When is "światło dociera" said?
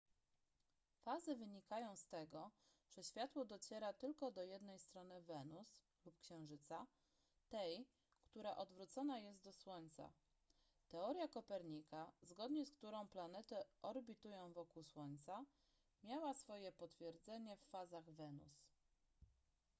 3.03-3.93